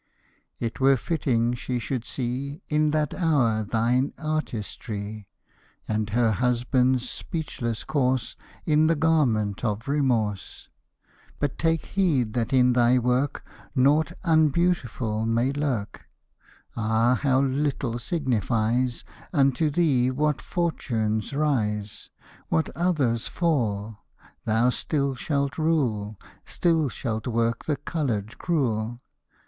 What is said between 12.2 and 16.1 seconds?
that in thy work Naught unbeautiful may lurk.